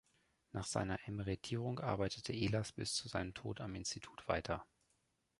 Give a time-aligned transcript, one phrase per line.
[0.51, 4.65] Nach seiner Emeritierung arbeitete Ehlers bis zu seinem Tod am Institut weiter.